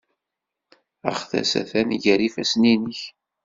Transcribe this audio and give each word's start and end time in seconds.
Aɣtas 1.09 1.51
atan 1.61 1.89
gar 2.03 2.19
yifassen-nnek. 2.21 3.01